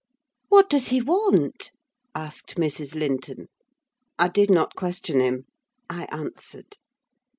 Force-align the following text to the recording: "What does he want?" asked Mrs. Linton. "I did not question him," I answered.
"What 0.49 0.67
does 0.67 0.87
he 0.87 0.99
want?" 0.99 1.71
asked 2.15 2.55
Mrs. 2.55 2.95
Linton. 2.95 3.49
"I 4.17 4.29
did 4.29 4.49
not 4.49 4.75
question 4.75 5.19
him," 5.19 5.45
I 5.91 6.05
answered. 6.05 6.77